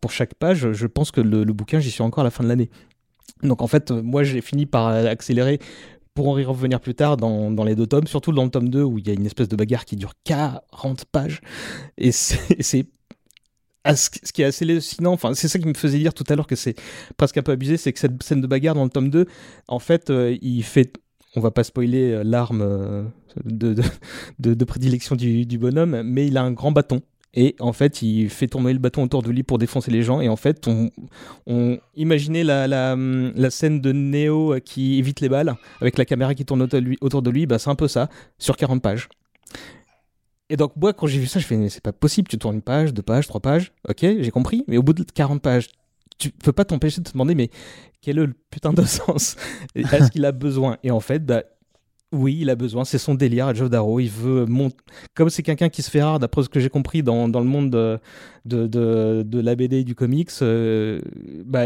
pour 0.00 0.12
chaque 0.12 0.34
page 0.34 0.70
je 0.70 0.86
pense 0.86 1.10
que 1.10 1.20
le 1.20 1.52
bouquin 1.52 1.80
j'y 1.80 1.90
suis 1.90 2.02
encore 2.02 2.20
à 2.20 2.24
la 2.24 2.30
fin 2.30 2.44
de 2.44 2.48
l'année. 2.48 2.70
Donc 3.42 3.62
en 3.62 3.66
fait 3.66 3.90
moi 3.90 4.22
j'ai 4.22 4.40
fini 4.42 4.64
par 4.64 4.86
accélérer 4.86 5.58
pour 6.16 6.28
en 6.28 6.38
y 6.38 6.44
revenir 6.44 6.80
plus 6.80 6.94
tard 6.94 7.16
dans, 7.18 7.64
les 7.64 7.76
deux 7.76 7.86
tomes, 7.86 8.06
surtout 8.06 8.32
dans 8.32 8.44
le 8.44 8.50
tome 8.50 8.70
2 8.70 8.82
où 8.82 8.98
il 8.98 9.06
y 9.06 9.10
a 9.10 9.12
une 9.12 9.26
espèce 9.26 9.48
de 9.48 9.54
bagarre 9.54 9.84
qui 9.84 9.96
dure 9.96 10.14
40 10.24 11.04
pages. 11.04 11.42
Et 11.98 12.10
c'est 12.10 12.86
ce 13.94 14.32
qui 14.32 14.42
est 14.42 14.46
assez 14.46 14.64
hallucinant, 14.64 15.12
enfin, 15.12 15.34
c'est 15.34 15.46
ça 15.46 15.58
qui 15.58 15.66
me 15.66 15.74
faisait 15.74 15.98
dire 15.98 16.14
tout 16.14 16.24
à 16.28 16.34
l'heure 16.34 16.46
que 16.46 16.56
c'est 16.56 16.74
presque 17.18 17.36
un 17.36 17.42
peu 17.42 17.52
abusé, 17.52 17.76
c'est 17.76 17.92
que 17.92 17.98
cette 17.98 18.20
scène 18.22 18.40
de 18.40 18.46
bagarre 18.46 18.74
dans 18.74 18.84
le 18.84 18.90
tome 18.90 19.10
2, 19.10 19.26
en 19.68 19.78
fait, 19.78 20.08
euh, 20.08 20.36
il 20.40 20.64
fait, 20.64 20.94
on 21.36 21.40
va 21.40 21.50
pas 21.50 21.62
spoiler 21.62 22.12
euh, 22.12 22.24
l'arme 22.24 22.62
euh, 22.62 23.04
de, 23.44 24.64
prédilection 24.64 25.16
du, 25.16 25.58
bonhomme, 25.58 26.02
mais 26.02 26.26
il 26.26 26.38
a 26.38 26.42
un 26.42 26.52
grand 26.52 26.72
bâton. 26.72 27.02
Et 27.34 27.54
en 27.60 27.72
fait, 27.72 28.00
il 28.00 28.30
fait 28.30 28.46
tourner 28.46 28.72
le 28.72 28.78
bâton 28.78 29.02
autour 29.02 29.22
de 29.22 29.30
lui 29.30 29.42
pour 29.42 29.58
défoncer 29.58 29.90
les 29.90 30.02
gens. 30.02 30.20
Et 30.20 30.28
en 30.28 30.36
fait, 30.36 30.66
on, 30.68 30.90
on 31.46 31.78
imaginez 31.94 32.44
la, 32.44 32.66
la, 32.66 33.50
scène 33.50 33.80
de 33.80 33.92
Neo 33.92 34.56
qui 34.64 34.98
évite 34.98 35.20
les 35.20 35.28
balles 35.28 35.54
avec 35.80 35.98
la 35.98 36.06
caméra 36.06 36.34
qui 36.34 36.46
tourne 36.46 36.62
autour 36.62 36.80
de 36.80 36.84
lui. 36.84 36.98
Autour 37.02 37.22
de 37.22 37.30
lui 37.30 37.46
bah, 37.46 37.58
c'est 37.58 37.70
un 37.70 37.74
peu 37.74 37.88
ça, 37.88 38.08
sur 38.38 38.56
40 38.56 38.80
pages. 38.80 39.08
Et 40.48 40.56
donc, 40.56 40.72
moi, 40.76 40.92
quand 40.92 41.06
j'ai 41.06 41.18
vu 41.18 41.26
ça, 41.26 41.40
je 41.40 41.46
fais, 41.46 41.56
mais 41.56 41.68
c'est 41.68 41.82
pas 41.82 41.92
possible, 41.92 42.28
tu 42.28 42.38
tournes 42.38 42.56
une 42.56 42.62
page, 42.62 42.94
deux 42.94 43.02
pages, 43.02 43.26
trois 43.26 43.40
pages, 43.40 43.72
ok, 43.88 43.98
j'ai 44.00 44.30
compris, 44.30 44.64
mais 44.68 44.76
au 44.76 44.82
bout 44.82 44.92
de 44.92 45.02
40 45.02 45.42
pages, 45.42 45.68
tu 46.18 46.30
peux 46.30 46.52
pas 46.52 46.64
t'empêcher 46.64 47.00
de 47.00 47.06
te 47.06 47.12
demander, 47.12 47.34
mais 47.34 47.50
quel 48.00 48.18
est 48.18 48.26
le 48.26 48.34
putain 48.50 48.72
de 48.72 48.82
sens? 48.84 49.36
Est-ce 49.74 50.10
qu'il 50.10 50.24
a 50.24 50.32
besoin? 50.32 50.78
Et 50.84 50.90
en 50.90 51.00
fait, 51.00 51.24
bah, 51.24 51.42
oui, 52.12 52.38
il 52.40 52.50
a 52.50 52.54
besoin, 52.54 52.84
c'est 52.84 52.98
son 52.98 53.14
délire 53.14 53.46
à 53.46 53.54
Joe 53.54 53.68
Darrow. 53.68 54.00
Il 54.00 54.10
veut 54.10 54.46
monter. 54.46 54.76
Comme 55.14 55.28
c'est 55.28 55.42
quelqu'un 55.42 55.68
qui 55.68 55.82
se 55.82 55.90
fait 55.90 56.02
rare, 56.02 56.18
d'après 56.18 56.42
ce 56.42 56.48
que 56.48 56.60
j'ai 56.60 56.68
compris 56.68 57.02
dans, 57.02 57.28
dans, 57.28 57.40
le 57.40 57.46
monde 57.46 57.70
de, 57.70 57.98
de, 58.44 59.22
de, 59.22 59.40
la 59.40 59.56
BD 59.56 59.78
et 59.78 59.84
du 59.84 59.94
comics, 59.94 60.30
euh, 60.42 61.00
bah, 61.44 61.64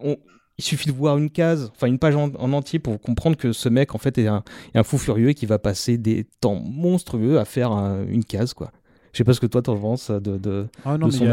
on, 0.00 0.16
il 0.58 0.64
suffit 0.64 0.88
de 0.88 0.94
voir 0.94 1.18
une 1.18 1.30
case, 1.30 1.70
enfin 1.74 1.86
une 1.86 1.98
page 1.98 2.16
en, 2.16 2.32
entier 2.34 2.78
pour 2.78 3.00
comprendre 3.00 3.36
que 3.36 3.52
ce 3.52 3.68
mec 3.68 3.94
en 3.94 3.98
fait 3.98 4.16
est 4.18 4.26
un, 4.26 4.42
un 4.74 4.82
fou 4.82 4.96
furieux 4.98 5.30
et 5.30 5.34
qui 5.34 5.46
va 5.46 5.58
passer 5.58 5.98
des 5.98 6.26
temps 6.40 6.56
monstrueux 6.56 7.38
à 7.38 7.44
faire 7.44 7.72
une 7.72 8.24
case 8.24 8.54
quoi. 8.54 8.72
Je 9.12 9.18
sais 9.18 9.24
pas 9.24 9.32
ce 9.32 9.40
que 9.40 9.46
toi 9.46 9.62
t'en 9.62 9.78
penses 9.78 10.10
de, 10.10 10.36
de, 10.36 10.66
ah 10.84 10.98
non, 10.98 11.10
son 11.10 11.26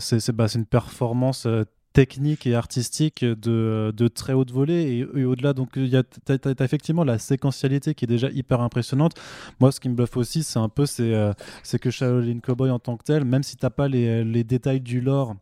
C'est 0.00 0.32
bah, 0.32 0.46
une 0.54 0.66
performance 0.66 1.46
euh, 1.46 1.64
technique 1.96 2.46
et 2.46 2.54
artistique 2.54 3.24
de, 3.24 3.90
de, 3.96 4.08
très 4.08 4.34
haute 4.34 4.50
volée. 4.50 5.08
Et, 5.16 5.24
au-delà 5.24 5.54
donc 5.54 5.70
il 5.76 5.88
y 5.88 5.96
a 5.96 6.02
as, 6.28 6.64
effectivement 6.64 7.04
la 7.04 7.18
séquentialité 7.18 7.94
qui 7.94 8.04
est 8.04 8.08
déjà 8.08 8.28
hyper 8.28 8.60
impressionnante. 8.60 9.12
Moi 9.60 9.72
ce 9.72 9.80
qui 9.80 9.88
me 9.88 9.94
bluffe 9.94 10.18
aussi 10.18 10.42
c'est 10.42 10.58
un 10.58 10.68
peu 10.68 10.84
c'est 10.84 11.14
euh, 11.14 11.32
que 11.80 11.90
Shaolin 11.90 12.40
Cowboy 12.40 12.70
en 12.70 12.78
tant 12.78 12.98
que 12.98 13.04
tel 13.04 13.24
même 13.24 13.42
si 13.42 13.56
t'as 13.56 13.70
pas 13.70 13.88
les, 13.88 14.24
les 14.24 14.44
détails 14.44 14.82
du 14.82 15.00
lore 15.00 15.36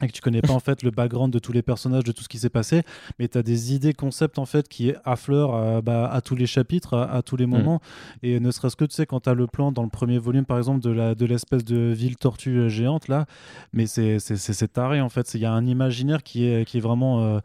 et 0.00 0.08
que 0.08 0.12
tu 0.12 0.20
connais 0.20 0.42
pas 0.42 0.52
en 0.52 0.60
fait 0.60 0.82
le 0.82 0.90
background 0.90 1.32
de 1.32 1.38
tous 1.38 1.52
les 1.52 1.62
personnages, 1.62 2.04
de 2.04 2.12
tout 2.12 2.24
ce 2.24 2.28
qui 2.28 2.38
s'est 2.38 2.50
passé, 2.50 2.82
mais 3.18 3.28
tu 3.28 3.38
as 3.38 3.42
des 3.42 3.74
idées, 3.74 3.92
concepts 3.92 4.38
en 4.38 4.46
fait 4.46 4.68
qui 4.68 4.92
affleurent 5.04 5.54
à, 5.54 5.62
euh, 5.62 5.82
bah, 5.82 6.10
à 6.10 6.20
tous 6.20 6.34
les 6.34 6.46
chapitres, 6.46 6.96
à, 6.96 7.22
tous 7.22 7.36
les 7.36 7.46
mm. 7.46 7.50
moments. 7.50 7.80
Et 8.22 8.40
ne 8.40 8.50
serait-ce 8.50 8.76
que 8.76 8.84
tu 8.84 8.94
sais, 8.94 9.06
quand 9.06 9.20
tu 9.20 9.30
as 9.30 9.34
le 9.34 9.46
plan 9.46 9.70
dans 9.72 9.82
le 9.82 9.88
premier 9.88 10.18
volume 10.18 10.44
par 10.44 10.58
exemple 10.58 10.80
de 10.80 10.90
la 10.90 11.14
de 11.14 11.26
l'espèce 11.26 11.64
de 11.64 11.92
ville 11.92 12.16
tortue 12.16 12.58
euh, 12.58 12.68
géante 12.68 13.08
là, 13.08 13.26
mais 13.72 13.86
c'est 13.86 14.72
taré 14.72 15.00
en 15.00 15.08
fait. 15.08 15.34
Il 15.34 15.40
y 15.40 15.46
a 15.46 15.52
un 15.52 15.66
imaginaire 15.66 16.22
qui 16.22 16.46
est, 16.46 16.66
qui 16.66 16.78
est 16.78 16.80
vraiment. 16.80 17.22
Euh, 17.22 17.40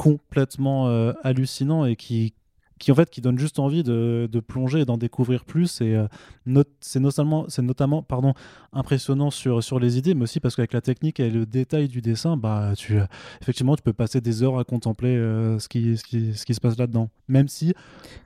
complètement 0.00 0.86
hallucinant 1.24 1.84
et 1.84 1.96
qui, 1.96 2.32
qui 2.78 2.92
en 2.92 2.94
fait 2.94 3.10
qui 3.10 3.20
donne 3.20 3.38
juste 3.38 3.58
envie 3.58 3.82
de, 3.82 4.28
plonger 4.46 4.80
et 4.80 4.84
d'en 4.84 4.96
découvrir 4.96 5.44
plus. 5.44 5.80
Et 5.80 5.94
euh, 5.94 6.62
c'est 6.80 7.00
notamment 7.00 7.46
c'est 7.48 7.62
notamment 7.62 8.02
pardon 8.02 8.34
impressionnant 8.72 9.30
sur 9.30 9.62
sur 9.62 9.78
les 9.78 9.98
idées 9.98 10.14
mais 10.14 10.22
aussi 10.22 10.40
parce 10.40 10.56
qu'avec 10.56 10.72
la 10.72 10.80
technique 10.80 11.20
et 11.20 11.30
le 11.30 11.44
détail 11.44 11.88
du 11.88 12.00
dessin 12.00 12.36
bah 12.36 12.72
tu 12.76 12.98
effectivement 13.42 13.76
tu 13.76 13.82
peux 13.82 13.92
passer 13.92 14.20
des 14.20 14.42
heures 14.42 14.58
à 14.58 14.64
contempler 14.64 15.16
euh, 15.16 15.58
ce, 15.58 15.68
qui, 15.68 15.96
ce, 15.96 16.04
qui, 16.04 16.34
ce 16.34 16.46
qui 16.46 16.54
se 16.54 16.60
passe 16.60 16.78
là-dedans. 16.78 17.10
Même 17.28 17.48
si 17.48 17.74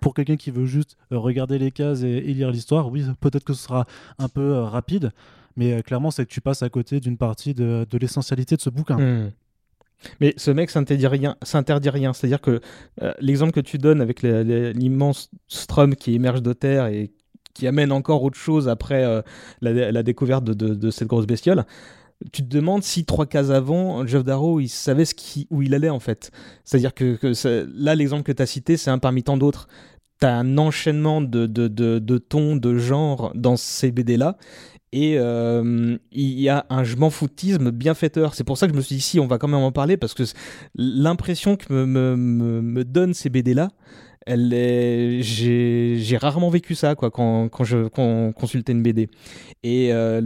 pour 0.00 0.14
quelqu'un 0.14 0.37
qui 0.37 0.50
veut 0.50 0.66
juste 0.66 0.97
regarder 1.11 1.59
les 1.59 1.71
cases 1.71 2.02
et, 2.02 2.21
lire 2.21 2.50
l'histoire 2.50 2.90
oui 2.90 3.04
peut-être 3.21 3.44
que 3.44 3.54
ce 3.54 3.64
sera 3.64 3.87
un 4.18 4.28
peu 4.28 4.54
euh, 4.54 4.64
rapide. 4.64 5.12
Mais 5.56 5.82
clairement 5.82 6.11
c'est 6.11 6.25
que 6.25 6.30
tu 6.30 6.40
passes 6.40 6.62
à 6.62 6.68
côté 6.71 7.00
d'une 7.00 7.18
partie 7.18 7.52
de, 7.54 7.87
de 7.90 7.99
l'essentialité 7.99 8.56
de 8.56 8.61
ce 8.61 8.71
bouquin. 8.71 8.97
Mmh. 8.97 9.32
Mais 10.21 10.35
ce 10.37 10.50
mec 10.50 10.71
s'interdit 10.71 11.06
rien. 11.06 11.37
S'interdit 11.42 11.90
rien. 11.90 12.12
C'est-à-dire 12.12 12.40
que 12.40 12.61
euh, 13.02 13.12
l'exemple 13.21 13.52
que 13.52 13.61
tu 13.61 13.78
donnes 13.78 14.00
avec 14.00 14.23
l'immense 14.23 15.30
strum 15.49 15.94
qui 15.94 16.14
émerge 16.14 16.42
de 16.42 16.52
terre 16.52 16.87
et 16.87 17.12
qui 17.54 17.66
amène 17.66 17.92
encore 17.92 18.23
autre 18.23 18.38
chose 18.38 18.68
après 18.68 19.04
euh, 19.04 19.23
la, 19.61 20.02
découverte 20.02 20.44
de, 20.44 20.90
cette 20.90 21.09
grosse 21.09 21.26
bestiole, 21.26 21.64
tu 22.32 22.42
te 22.42 22.49
demandes 22.49 22.82
si 22.82 23.04
trois 23.04 23.26
cases 23.26 23.50
avant, 23.50 24.06
Jeff 24.06 24.25
Darrow, 24.25 24.61
il 24.61 24.68
savait 24.68 25.04
où 25.50 25.62
il 25.62 25.75
allait 25.75 25.90
en 25.90 26.00
fait. 26.00 26.30
C'est-à-dire 26.64 26.94
que, 26.94 27.18
là, 27.75 27.94
l'exemple 27.94 28.23
que 28.23 28.32
tu 28.32 28.42
as 28.42 28.47
cité, 28.47 28.76
c'est 28.76 28.90
un 28.90 28.99
parmi 28.99 29.23
tant 29.23 29.37
d'autres. 29.37 29.68
Tu 30.23 30.26
as 30.26 30.37
un 30.37 30.57
enchaînement 30.57 31.21
de, 31.21 31.47
de, 31.47 31.67
de, 31.67 32.19
tons, 32.19 32.55
de 32.55 32.79
genres 32.79 33.33
dans 33.35 33.57
ces 33.57 33.91
BD-là 33.91 34.37
et 34.93 35.19
euh, 35.19 35.99
il 36.12 36.41
y 36.41 36.49
a 36.49 36.64
un 36.71 36.85
je 36.85 36.95
m'en 36.95 37.11
foutisme 37.11 37.73
bienfaiteur. 37.73 38.37
C'est 38.37 38.45
pour 38.45 38.57
ça 38.57 38.69
que 38.69 38.73
je 38.73 38.76
me 38.76 38.83
suis 38.83 38.95
dit, 38.95 39.00
si, 39.00 39.19
on 39.19 39.26
va 39.26 39.38
quand 39.38 39.49
même 39.49 39.59
en 39.59 39.73
parler, 39.73 39.97
parce 39.97 40.14
que 40.14 40.23
l'impression 40.76 41.57
que 41.57 41.73
me, 41.73 41.87
me, 42.14 42.62
me, 42.62 42.85
donne 42.85 43.14
ces 43.14 43.31
BD-là, 43.31 43.71
elle 44.25 44.52
est, 44.55 45.23
j'ai 45.23 46.17
rarement 46.17 46.50
vécu 46.50 46.76
ça 46.76 46.95
quoi 46.95 47.11
quand, 47.11 47.49
quand 47.49 47.64
je 47.64 47.88
consultais 48.33 48.71
une 48.71 48.85
BD. 48.85 49.09
Et 49.64 49.93
euh, 49.93 50.21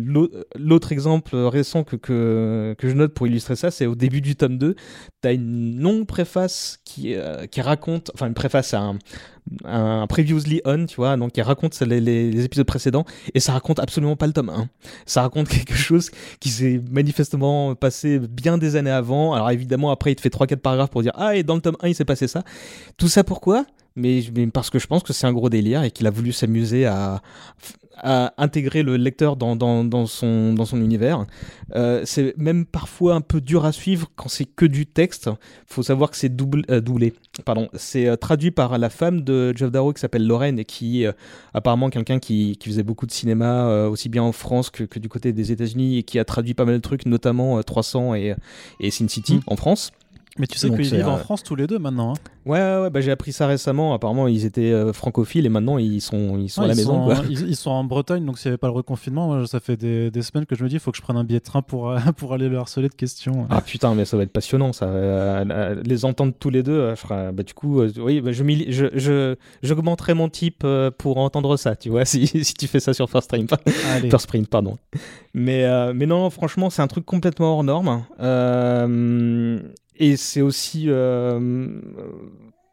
l'autre 0.56 0.92
exemple 0.92 1.34
récent 1.36 1.82
que, 1.82 1.96
que, 1.96 2.74
que, 2.76 2.86
je 2.86 2.94
note 2.94 3.14
pour 3.14 3.26
illustrer 3.26 3.56
ça, 3.56 3.70
c'est 3.70 3.86
au 3.86 3.94
début 3.94 4.20
du 4.20 4.36
tome 4.36 4.58
2, 4.58 4.74
tu 4.74 5.28
as 5.28 5.32
une 5.32 5.80
longue 5.80 6.06
préface 6.06 6.78
qui, 6.84 7.14
euh, 7.14 7.46
qui 7.46 7.62
raconte, 7.62 8.10
enfin 8.12 8.26
une 8.26 8.34
préface 8.34 8.74
à 8.74 8.80
un, 8.80 8.98
un 9.64 10.06
previously 10.06 10.60
on, 10.64 10.86
tu 10.86 10.96
vois, 10.96 11.16
donc 11.16 11.32
qui 11.32 11.42
raconte 11.42 11.78
les, 11.80 12.00
les, 12.00 12.44
épisodes 12.44 12.66
précédents, 12.66 13.04
et 13.34 13.40
ça 13.40 13.52
raconte 13.52 13.78
absolument 13.78 14.16
pas 14.16 14.26
le 14.26 14.32
tome 14.32 14.50
1. 14.50 14.68
Ça 15.06 15.22
raconte 15.22 15.48
quelque 15.48 15.74
chose 15.74 16.10
qui 16.40 16.48
s'est 16.48 16.80
manifestement 16.90 17.74
passé 17.74 18.18
bien 18.18 18.58
des 18.58 18.76
années 18.76 18.90
avant. 18.90 19.34
Alors 19.34 19.50
évidemment, 19.50 19.90
après, 19.90 20.12
il 20.12 20.16
te 20.16 20.20
fait 20.20 20.32
3-4 20.32 20.56
paragraphes 20.56 20.90
pour 20.90 21.02
dire 21.02 21.12
Ah, 21.14 21.36
et 21.36 21.42
dans 21.42 21.54
le 21.54 21.60
tome 21.60 21.76
1, 21.80 21.88
il 21.88 21.94
s'est 21.94 22.04
passé 22.04 22.28
ça. 22.28 22.42
Tout 22.96 23.08
ça 23.08 23.24
pourquoi? 23.24 23.66
Mais, 23.96 24.22
parce 24.52 24.68
que 24.68 24.78
je 24.78 24.86
pense 24.86 25.02
que 25.02 25.14
c'est 25.14 25.26
un 25.26 25.32
gros 25.32 25.48
délire 25.48 25.82
et 25.82 25.90
qu'il 25.90 26.06
a 26.06 26.10
voulu 26.10 26.30
s'amuser 26.30 26.84
à, 26.84 27.22
à 27.98 28.34
intégrer 28.38 28.82
le 28.82 28.96
lecteur 28.96 29.36
dans, 29.36 29.56
dans, 29.56 29.84
dans, 29.84 30.06
son, 30.06 30.52
dans 30.52 30.64
son 30.64 30.80
univers. 30.80 31.26
Euh, 31.74 32.02
c'est 32.04 32.36
même 32.36 32.66
parfois 32.66 33.14
un 33.14 33.20
peu 33.20 33.40
dur 33.40 33.64
à 33.64 33.72
suivre 33.72 34.10
quand 34.16 34.28
c'est 34.28 34.44
que 34.44 34.66
du 34.66 34.86
texte. 34.86 35.28
Il 35.28 35.74
faut 35.74 35.82
savoir 35.82 36.10
que 36.10 36.16
c'est 36.16 36.28
double, 36.28 36.62
euh, 36.70 36.80
doublé. 36.80 37.14
Pardon, 37.44 37.68
c'est 37.74 38.06
euh, 38.06 38.16
traduit 38.16 38.50
par 38.50 38.78
la 38.78 38.90
femme 38.90 39.22
de 39.22 39.56
Jeff 39.56 39.70
Darrow 39.70 39.92
qui 39.92 40.00
s'appelle 40.00 40.26
Lorraine 40.26 40.58
et 40.58 40.64
qui 40.64 41.04
est 41.04 41.10
apparemment 41.54 41.90
quelqu'un 41.90 42.18
qui, 42.18 42.56
qui, 42.58 42.68
faisait 42.68 42.82
beaucoup 42.82 43.06
de 43.06 43.12
cinéma 43.12 43.86
aussi 43.86 44.08
bien 44.08 44.22
en 44.22 44.32
France 44.32 44.70
que, 44.70 44.84
que 44.84 44.98
du 44.98 45.08
côté 45.08 45.32
des 45.32 45.52
États-Unis 45.52 45.98
et 45.98 46.02
qui 46.02 46.18
a 46.18 46.24
traduit 46.24 46.54
pas 46.54 46.64
mal 46.64 46.74
de 46.74 46.80
trucs, 46.80 47.06
notamment 47.06 47.62
300 47.62 48.14
et, 48.14 48.34
et 48.80 48.90
Sin 48.90 49.08
City 49.08 49.36
mmh. 49.36 49.40
en 49.46 49.56
France. 49.56 49.92
Mais 50.38 50.46
tu 50.46 50.58
sais 50.58 50.68
qu'ils 50.68 50.80
vivent 50.80 51.08
en 51.08 51.16
France 51.16 51.42
tous 51.42 51.56
les 51.56 51.66
deux 51.66 51.78
maintenant. 51.78 52.12
Hein. 52.12 52.18
Ouais, 52.44 52.60
ouais, 52.60 52.90
bah, 52.90 53.00
j'ai 53.00 53.10
appris 53.10 53.32
ça 53.32 53.46
récemment. 53.46 53.94
Apparemment, 53.94 54.28
ils 54.28 54.44
étaient 54.44 54.72
euh, 54.72 54.92
francophiles 54.92 55.46
et 55.46 55.48
maintenant 55.48 55.78
ils 55.78 56.00
sont, 56.00 56.38
ils 56.38 56.48
sont 56.48 56.62
à 56.62 56.68
la 56.68 56.74
maison. 56.74 57.08
Ils, 57.28 57.56
sont 57.56 57.70
en 57.70 57.84
Bretagne, 57.84 58.24
donc 58.24 58.38
s'il 58.38 58.50
n'y 58.50 58.52
avait 58.52 58.58
pas 58.58 58.68
le 58.68 58.72
reconfinement, 58.74 59.46
ça 59.46 59.60
fait 59.60 59.76
des, 59.76 60.10
des, 60.10 60.22
semaines 60.22 60.46
que 60.46 60.54
je 60.54 60.62
me 60.62 60.68
dis 60.68 60.76
il 60.76 60.80
faut 60.80 60.90
que 60.90 60.96
je 60.96 61.02
prenne 61.02 61.16
un 61.16 61.24
billet 61.24 61.40
de 61.40 61.44
train 61.44 61.62
pour, 61.62 61.90
euh, 61.90 61.98
pour 62.16 62.34
aller 62.34 62.48
le 62.48 62.58
harceler 62.58 62.88
de 62.88 62.94
questions. 62.94 63.46
Ah 63.50 63.60
putain, 63.60 63.94
mais 63.94 64.04
ça 64.04 64.16
va 64.16 64.22
être 64.22 64.32
passionnant 64.32 64.72
ça. 64.72 64.86
Euh, 64.86 65.82
les 65.84 66.04
entendre 66.04 66.34
tous 66.38 66.50
les 66.50 66.62
deux, 66.62 66.94
bah, 67.08 67.32
du 67.42 67.54
coup, 67.54 67.82
oui, 67.98 68.20
bah, 68.20 68.32
je, 68.32 68.44
je, 68.94 69.34
j'augmenterai 69.62 70.14
mon 70.14 70.28
type 70.28 70.64
pour 70.98 71.18
entendre 71.18 71.56
ça, 71.56 71.74
tu 71.74 71.88
vois, 71.88 72.04
si, 72.04 72.26
si 72.26 72.54
tu 72.54 72.68
fais 72.68 72.80
ça 72.80 72.94
sur 72.94 73.10
First 73.10 73.26
Stream. 73.26 73.46
First 74.08 74.28
Print, 74.28 74.48
pardon. 74.48 74.78
Mais, 75.34 75.64
mais 75.94 76.06
non, 76.06 76.30
franchement, 76.30 76.70
c'est 76.70 76.82
un 76.82 76.86
truc 76.86 77.04
complètement 77.04 77.56
hors 77.56 77.64
norme. 77.64 78.04
Euh 78.20 79.60
et 79.98 80.16
c'est 80.16 80.40
aussi. 80.40 80.86
Euh, 80.88 81.38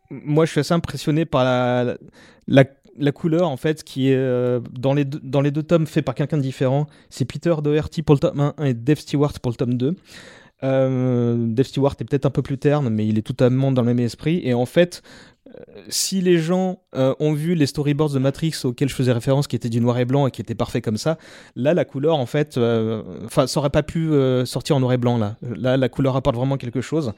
moi, 0.09 0.45
je 0.45 0.51
suis 0.51 0.59
assez 0.59 0.73
impressionné 0.73 1.25
par 1.25 1.43
la, 1.43 1.97
la, 2.47 3.11
couleur, 3.11 3.49
en 3.49 3.57
fait, 3.57 3.83
qui 3.83 4.09
est 4.09 4.15
euh, 4.15 4.59
dans, 4.71 4.93
les 4.93 5.05
deux, 5.05 5.19
dans 5.23 5.41
les 5.41 5.51
deux 5.51 5.63
tomes 5.63 5.87
fait 5.87 6.01
par 6.01 6.15
quelqu'un 6.15 6.37
de 6.37 6.43
différent. 6.43 6.87
C'est 7.09 7.25
Peter 7.25 7.55
Doherty 7.63 8.03
pour 8.03 8.15
le 8.15 8.19
tome 8.19 8.53
1 8.57 8.63
et 8.65 8.73
Dave 8.73 8.99
Stewart 8.99 9.33
pour 9.41 9.51
le 9.51 9.57
tome 9.57 9.75
2. 9.75 9.95
Euh, 10.63 11.35
Dave 11.47 11.65
Stewart 11.65 11.95
est 11.99 12.05
peut-être 12.05 12.25
un 12.25 12.29
peu 12.29 12.41
plus 12.41 12.57
terne, 12.57 12.89
mais 12.89 13.07
il 13.07 13.17
est 13.17 13.23
totalement 13.23 13.71
dans 13.71 13.81
le 13.81 13.87
même 13.87 13.99
esprit. 13.99 14.41
Et 14.43 14.53
en 14.53 14.65
fait, 14.65 15.01
si 15.89 16.21
les 16.21 16.37
gens 16.37 16.79
euh, 16.95 17.13
ont 17.19 17.33
vu 17.33 17.55
les 17.55 17.65
storyboards 17.65 18.11
de 18.11 18.19
Matrix 18.19 18.53
auxquels 18.63 18.89
je 18.89 18.95
faisais 18.95 19.11
référence, 19.11 19.47
qui 19.47 19.55
étaient 19.55 19.69
du 19.69 19.81
noir 19.81 19.97
et 19.99 20.05
blanc 20.05 20.27
et 20.27 20.31
qui 20.31 20.41
étaient 20.41 20.55
parfaits 20.55 20.83
comme 20.83 20.97
ça, 20.97 21.17
là, 21.55 21.73
la 21.73 21.85
couleur, 21.85 22.17
en 22.17 22.25
fait, 22.25 22.57
euh, 22.57 23.03
enfin, 23.25 23.47
ça 23.47 23.59
aurait 23.59 23.69
pas 23.69 23.83
pu 23.83 24.11
euh, 24.11 24.45
sortir 24.45 24.75
en 24.75 24.79
noir 24.79 24.93
et 24.93 24.97
blanc, 24.97 25.17
là. 25.17 25.37
Là, 25.41 25.77
la 25.77 25.89
couleur 25.89 26.15
apporte 26.15 26.35
vraiment 26.35 26.57
quelque 26.57 26.81
chose. 26.81 27.13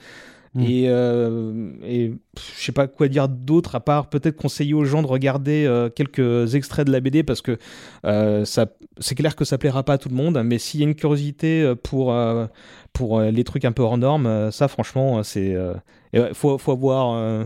Hmm. 0.53 0.61
Et, 0.61 0.83
et 0.85 2.13
je 2.37 2.63
sais 2.63 2.71
pas 2.71 2.87
quoi 2.87 3.09
dire 3.09 3.27
d'autre 3.27 3.75
à 3.75 3.81
part 3.81 4.09
peut-être 4.09 4.37
conseiller 4.37 4.73
aux 4.73 4.85
gens 4.85 5.01
de 5.01 5.07
regarder 5.07 5.69
quelques 5.97 6.55
extraits 6.55 6.87
de 6.87 6.93
la 6.93 7.01
BD 7.01 7.23
parce 7.23 7.41
que 7.41 7.57
ça, 8.05 8.67
c'est 8.99 9.15
clair 9.15 9.35
que 9.35 9.43
ça 9.43 9.57
plaira 9.57 9.83
pas 9.83 9.93
à 9.93 9.97
tout 9.97 10.07
le 10.07 10.15
monde, 10.15 10.41
mais 10.45 10.57
s'il 10.57 10.79
y 10.79 10.83
a 10.83 10.87
une 10.87 10.95
curiosité 10.95 11.73
pour, 11.83 12.15
pour 12.93 13.19
les 13.19 13.43
trucs 13.43 13.65
un 13.65 13.73
peu 13.73 13.83
hors 13.83 13.97
normes, 13.97 14.49
ça 14.49 14.69
franchement, 14.69 15.23
c'est 15.23 15.57
il 16.13 16.29
faut, 16.31 16.57
faut 16.57 16.71
avoir 16.71 17.45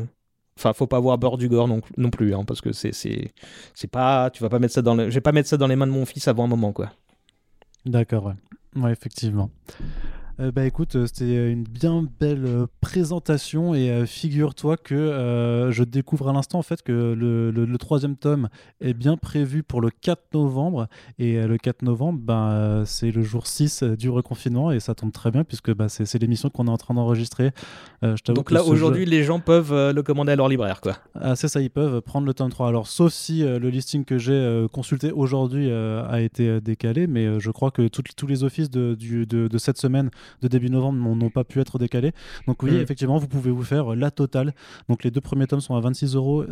Enfin, 0.59 0.73
faut 0.73 0.87
pas 0.87 0.97
avoir 0.97 1.17
beurre 1.17 1.37
du 1.37 1.47
gore 1.47 1.69
non, 1.69 1.79
non 1.95 2.09
plus, 2.09 2.35
hein, 2.35 2.43
parce 2.45 2.59
que 2.59 2.73
c'est, 2.73 2.91
c'est, 2.91 3.31
c'est 3.73 3.89
pas, 3.89 4.29
tu 4.29 4.43
vas 4.43 4.49
pas 4.49 4.59
mettre 4.59 4.73
ça 4.73 4.81
dans, 4.81 4.93
le, 4.93 5.09
je 5.09 5.15
vais 5.15 5.21
pas 5.21 5.31
mettre 5.31 5.47
ça 5.47 5.55
dans 5.55 5.67
les 5.67 5.77
mains 5.77 5.87
de 5.87 5.93
mon 5.93 6.05
fils 6.05 6.27
avant 6.27 6.43
un 6.43 6.47
moment, 6.47 6.73
quoi. 6.73 6.91
D'accord, 7.85 8.25
ouais, 8.25 8.81
ouais 8.81 8.91
effectivement. 8.91 9.49
Euh, 10.39 10.51
bah 10.51 10.65
écoute, 10.65 10.95
euh, 10.95 11.05
c'était 11.05 11.51
une 11.51 11.63
bien 11.63 12.07
belle 12.19 12.45
euh, 12.45 12.65
présentation 12.79 13.73
et 13.75 14.05
figure-toi 14.05 14.77
que 14.77 15.69
je 15.69 15.83
découvre 15.83 16.29
à 16.29 16.33
l'instant 16.33 16.59
en 16.59 16.63
fait 16.63 16.81
que 16.81 16.91
le, 16.91 17.77
troisième 17.77 18.15
tome 18.15 18.49
est 18.81 18.93
bien 18.93 19.17
prévu 19.17 19.63
pour 19.63 19.81
le 19.81 19.89
4 19.89 20.33
novembre 20.33 20.87
et 21.17 21.41
le 21.41 21.57
4 21.57 21.81
novembre, 21.81 22.19
ben, 22.21 22.83
c'est 22.85 23.11
le 23.11 23.21
jour 23.21 23.47
6 23.47 23.83
du 23.83 24.09
reconfinement 24.09 24.71
et 24.71 24.79
ça 24.79 24.95
tombe 24.95 25.11
très 25.11 25.31
bien 25.31 25.43
puisque 25.43 25.73
bah, 25.73 25.87
c'est, 25.87 26.19
l'émission 26.19 26.49
qu'on 26.49 26.67
est 26.67 26.71
en 26.71 26.77
train 26.77 26.93
d'enregistrer. 26.93 27.51
Donc 28.25 28.51
là 28.51 28.63
aujourd'hui 28.63 29.05
les 29.05 29.23
gens 29.23 29.39
peuvent 29.39 29.73
le 29.73 30.03
commander 30.03 30.33
à 30.33 30.35
leur 30.35 30.49
libraire 30.49 30.81
quoi. 30.81 30.97
Ah, 31.15 31.35
c'est 31.35 31.47
ça, 31.47 31.61
ils 31.61 31.69
peuvent 31.69 32.01
prendre 32.01 32.27
le 32.27 32.33
tome 32.33 32.49
3. 32.49 32.67
Alors 32.67 32.87
sauf 32.87 33.13
si 33.13 33.41
le 33.41 33.69
listing 33.69 34.03
que 34.03 34.17
j'ai 34.17 34.65
consulté 34.71 35.11
aujourd'hui 35.11 35.71
a 35.71 36.19
été 36.19 36.59
décalé, 36.59 37.07
mais 37.07 37.39
je 37.39 37.51
crois 37.51 37.71
que 37.71 37.87
tous 37.87 38.27
les 38.27 38.43
offices 38.43 38.69
de, 38.69 38.95
de 38.95 39.57
cette 39.57 39.77
semaine 39.77 40.09
de 40.41 40.47
début 40.47 40.69
novembre 40.69 41.15
n'ont 41.15 41.29
pas 41.29 41.43
pu 41.43 41.59
être 41.59 41.77
décalés. 41.79 42.13
Donc 42.47 42.63
oui, 42.63 42.71
mm. 42.71 42.81
effectivement, 42.81 43.17
vous 43.17 43.27
pouvez 43.27 43.51
vous 43.51 43.63
faire 43.63 43.95
la 43.95 44.11
totale. 44.11 44.53
Donc 44.87 45.03
les 45.03 45.11
deux 45.11 45.21
premiers 45.21 45.47
tomes 45.47 45.61
sont 45.61 45.75
à 45.75 45.81
26,50 45.81 46.15
euros 46.15 46.45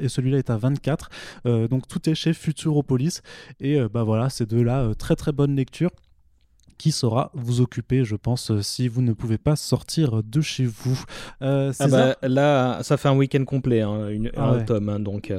et 0.00 0.08
celui-là 0.08 0.38
est 0.38 0.50
à 0.50 0.56
24. 0.56 1.10
Euh, 1.46 1.68
donc 1.68 1.86
tout 1.88 2.08
est 2.08 2.14
chez 2.14 2.32
Futuropolis. 2.32 3.22
Et 3.60 3.78
euh, 3.78 3.88
bah 3.88 4.02
voilà, 4.02 4.30
c'est 4.30 4.48
de 4.48 4.60
la 4.60 4.80
euh, 4.80 4.94
très 4.94 5.16
très 5.16 5.32
bonne 5.32 5.56
lecture 5.56 5.90
qui 6.76 6.92
saura 6.92 7.32
vous 7.34 7.60
occuper, 7.60 8.04
je 8.04 8.14
pense, 8.14 8.60
si 8.60 8.86
vous 8.86 9.02
ne 9.02 9.12
pouvez 9.12 9.36
pas 9.36 9.56
sortir 9.56 10.22
de 10.22 10.40
chez 10.40 10.64
vous. 10.64 11.02
ah 11.40 11.72
bah, 11.88 12.14
là, 12.22 12.84
ça 12.84 12.96
fait 12.96 13.08
un 13.08 13.16
week-end 13.16 13.44
complet, 13.44 13.80
hein, 13.80 14.08
une, 14.10 14.30
ah 14.36 14.50
un 14.50 14.60
tome, 14.62 14.88
hein, 14.88 15.00
donc. 15.00 15.32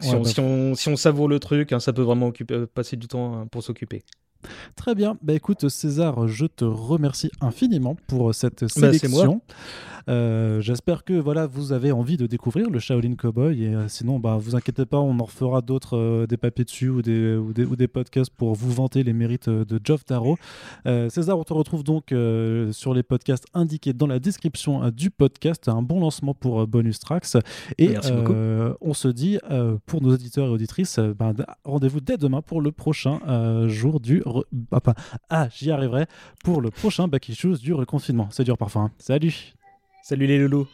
Si, 0.00 0.14
on, 0.14 0.22
bah 0.22 0.28
si, 0.30 0.40
on, 0.40 0.74
si, 0.74 0.88
on, 0.88 0.96
savoure 0.96 1.28
le 1.28 1.38
truc, 1.40 1.74
hein, 1.74 1.78
ça 1.78 1.92
peut 1.92 2.00
vraiment 2.00 2.28
occuper, 2.28 2.64
passer 2.66 2.96
du 2.96 3.06
temps 3.06 3.46
pour 3.48 3.62
s'occuper. 3.62 4.02
Très 4.76 4.94
bien. 4.94 5.16
Bah 5.22 5.34
écoute, 5.34 5.68
César, 5.68 6.26
je 6.28 6.46
te 6.46 6.64
remercie 6.64 7.30
infiniment 7.40 7.96
pour 8.06 8.34
cette 8.34 8.62
bah, 8.62 8.68
sélection. 8.68 9.42
Euh, 10.08 10.60
j'espère 10.60 11.04
que 11.04 11.12
voilà, 11.12 11.46
vous 11.46 11.72
avez 11.72 11.92
envie 11.92 12.16
de 12.16 12.26
découvrir 12.26 12.70
le 12.70 12.78
Shaolin 12.78 13.14
Cowboy. 13.14 13.64
Et 13.64 13.74
euh, 13.74 13.88
sinon, 13.88 14.18
bah, 14.18 14.36
vous 14.40 14.56
inquiétez 14.56 14.86
pas, 14.86 14.98
on 14.98 15.18
en 15.18 15.24
refera 15.24 15.60
d'autres, 15.60 15.96
euh, 15.96 16.26
des 16.26 16.36
papiers 16.36 16.64
dessus 16.64 16.88
ou 16.88 17.02
des, 17.02 17.36
ou 17.36 17.52
des, 17.52 17.64
ou, 17.64 17.76
des, 17.76 17.88
podcasts 17.88 18.30
pour 18.30 18.54
vous 18.54 18.70
vanter 18.70 19.02
les 19.02 19.12
mérites 19.12 19.48
de 19.48 19.80
Geoff 19.82 20.04
Darrow. 20.04 20.36
César, 20.84 21.38
on 21.38 21.44
te 21.44 21.52
retrouve 21.52 21.82
donc 21.82 22.14
sur 22.72 22.94
les 22.94 23.02
podcasts 23.02 23.46
indiqués 23.54 23.92
dans 23.92 24.06
la 24.06 24.18
description 24.18 24.90
du 24.90 25.10
podcast. 25.10 25.68
Un 25.68 25.82
bon 25.82 26.00
lancement 26.00 26.34
pour 26.34 26.66
Bonus 26.66 27.00
Tracks. 27.00 27.36
Et 27.78 27.96
on 28.80 28.94
se 28.94 29.08
dit, 29.08 29.38
pour 29.86 30.02
nos 30.02 30.14
auditeurs 30.14 30.46
et 30.46 30.50
auditrices, 30.50 30.98
bah, 30.98 31.32
rendez-vous 31.64 32.00
dès 32.00 32.16
demain 32.16 32.42
pour 32.42 32.60
le 32.60 32.70
prochain 32.70 33.20
jour 33.66 34.00
du. 34.00 34.22
ah, 35.30 35.48
j'y 35.50 35.70
arriverai. 35.70 36.06
Pour 36.44 36.60
le 36.60 36.70
prochain 36.70 37.08
Back 37.08 37.28
Issues 37.28 37.58
du 37.60 37.74
reconfinement. 37.74 38.28
C'est 38.30 38.44
dur 38.44 38.56
parfois. 38.56 38.82
Hein. 38.82 38.90
Salut! 38.98 39.59
Salut 40.10 40.26
les 40.26 40.38
loulous 40.38 40.66